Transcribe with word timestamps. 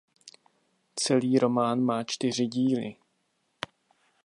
Celý 0.99 1.39
román 1.39 1.81
má 1.81 2.03
čtyři 2.03 2.47
díly. 2.47 2.95